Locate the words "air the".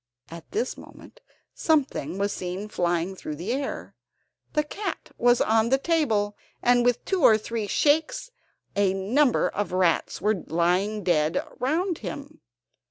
3.53-4.63